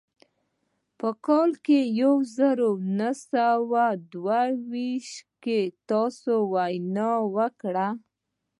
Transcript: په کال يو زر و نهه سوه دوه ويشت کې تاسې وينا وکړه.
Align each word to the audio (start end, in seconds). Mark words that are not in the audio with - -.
په 0.99 1.09
کال 1.25 1.51
يو 2.01 2.13
زر 2.35 2.57
و 2.69 2.71
نهه 2.99 3.11
سوه 3.31 3.85
دوه 4.11 4.41
ويشت 4.69 5.25
کې 5.43 5.61
تاسې 5.89 6.35
وينا 6.51 7.11
وکړه. 7.35 7.87